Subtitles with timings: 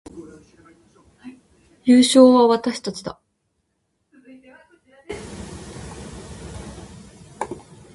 [1.83, 3.19] 優勝は私たちだ